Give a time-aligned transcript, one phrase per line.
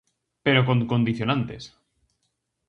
[0.45, 1.63] Pero con condicionantes.